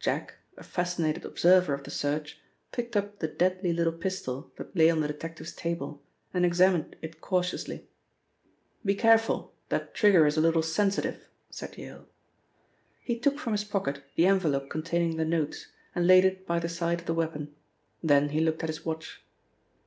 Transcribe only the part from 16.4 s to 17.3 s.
by the side of the